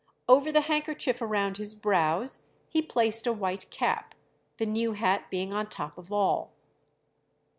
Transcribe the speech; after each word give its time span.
Over 0.27 0.51
the 0.51 0.61
handkerchief 0.61 1.21
around 1.21 1.57
his 1.57 1.75
brows 1.75 2.39
he 2.69 2.81
placed 2.81 3.27
a 3.27 3.31
white 3.33 3.69
cap, 3.69 4.15
the 4.57 4.65
new 4.65 4.93
hat 4.93 5.29
being 5.29 5.53
on 5.53 5.67
top 5.67 5.95
of 5.95 6.11
all. 6.11 6.53